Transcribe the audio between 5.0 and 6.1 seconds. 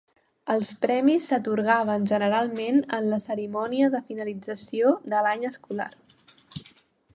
de l'any escolar.